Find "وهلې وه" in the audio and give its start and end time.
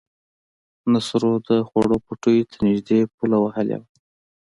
3.39-3.87